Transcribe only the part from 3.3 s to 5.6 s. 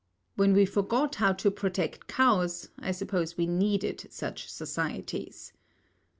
we needed such societies.